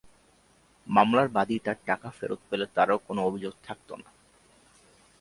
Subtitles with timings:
[0.87, 4.09] মামলার বাদী তাঁর টাকা ফেরত পেলে তাঁরও কোনো অভিযোগ থাকত না।